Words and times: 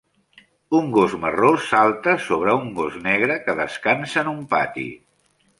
Un 0.77 0.87
gos 0.95 1.13
marró 1.25 1.51
salta 1.67 2.15
sobre 2.29 2.57
un 2.63 2.73
gos 2.81 2.97
negre 3.05 3.39
que 3.45 3.59
descansa 3.63 4.25
en 4.27 4.37
un 4.37 4.45
pati. 4.57 4.91